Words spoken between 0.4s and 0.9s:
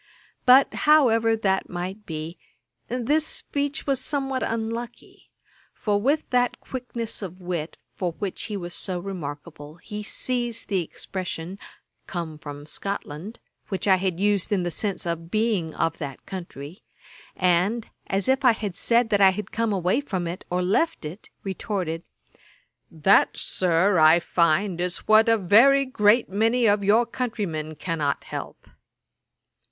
But